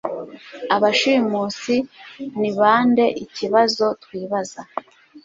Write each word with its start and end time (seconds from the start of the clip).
Abashimusi 0.75 1.75
ni 2.39 2.49
bandeikibazo 2.57 3.85
twibaza 4.03 4.61